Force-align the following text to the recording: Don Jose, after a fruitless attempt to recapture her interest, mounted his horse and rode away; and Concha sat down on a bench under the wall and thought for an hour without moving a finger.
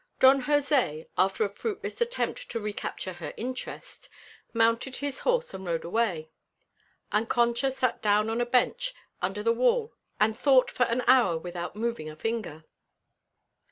Don 0.19 0.39
Jose, 0.39 1.07
after 1.15 1.45
a 1.45 1.49
fruitless 1.49 2.01
attempt 2.01 2.49
to 2.49 2.59
recapture 2.59 3.13
her 3.13 3.35
interest, 3.37 4.09
mounted 4.51 4.95
his 4.95 5.19
horse 5.19 5.53
and 5.53 5.63
rode 5.67 5.83
away; 5.85 6.31
and 7.11 7.29
Concha 7.29 7.69
sat 7.69 8.01
down 8.01 8.27
on 8.27 8.41
a 8.41 8.45
bench 8.47 8.95
under 9.21 9.43
the 9.43 9.53
wall 9.53 9.93
and 10.19 10.35
thought 10.35 10.71
for 10.71 10.87
an 10.87 11.01
hour 11.05 11.37
without 11.37 11.75
moving 11.75 12.09
a 12.09 12.15
finger. 12.15 12.63